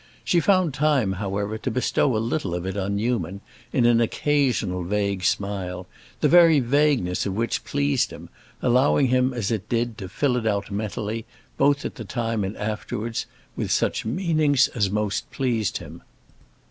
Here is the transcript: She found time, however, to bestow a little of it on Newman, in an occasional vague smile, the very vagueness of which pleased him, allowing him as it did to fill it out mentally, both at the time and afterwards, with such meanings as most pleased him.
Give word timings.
She 0.23 0.39
found 0.39 0.73
time, 0.73 1.11
however, 1.11 1.59
to 1.59 1.69
bestow 1.69 2.17
a 2.17 2.17
little 2.17 2.55
of 2.55 2.65
it 2.65 2.75
on 2.75 2.95
Newman, 2.95 3.39
in 3.71 3.85
an 3.85 4.01
occasional 4.01 4.83
vague 4.83 5.23
smile, 5.23 5.85
the 6.21 6.27
very 6.27 6.59
vagueness 6.59 7.27
of 7.27 7.35
which 7.35 7.63
pleased 7.63 8.09
him, 8.09 8.27
allowing 8.63 9.09
him 9.09 9.31
as 9.31 9.51
it 9.51 9.69
did 9.69 9.99
to 9.99 10.09
fill 10.09 10.37
it 10.37 10.47
out 10.47 10.71
mentally, 10.71 11.25
both 11.55 11.85
at 11.85 11.93
the 11.93 12.03
time 12.03 12.43
and 12.43 12.57
afterwards, 12.57 13.27
with 13.55 13.69
such 13.69 14.03
meanings 14.03 14.69
as 14.69 14.89
most 14.89 15.29
pleased 15.29 15.77
him. 15.77 16.01